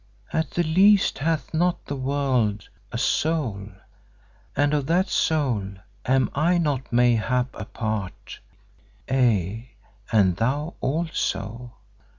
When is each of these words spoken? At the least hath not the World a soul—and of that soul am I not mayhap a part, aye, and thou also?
At 0.33 0.49
the 0.49 0.63
least 0.63 1.19
hath 1.19 1.53
not 1.53 1.85
the 1.85 1.95
World 1.95 2.69
a 2.91 2.97
soul—and 2.97 4.73
of 4.73 4.87
that 4.87 5.09
soul 5.09 5.73
am 6.07 6.31
I 6.33 6.57
not 6.57 6.91
mayhap 6.91 7.49
a 7.53 7.65
part, 7.65 8.39
aye, 9.07 9.69
and 10.11 10.37
thou 10.37 10.73
also? 10.81 11.73